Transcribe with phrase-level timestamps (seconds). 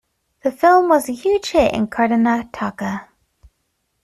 [0.41, 3.09] The film was a huge hit in Karnataka.